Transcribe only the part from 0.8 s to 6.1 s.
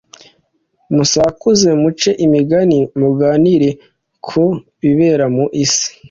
musakuze, muce imigani muganira ku bibera mu isi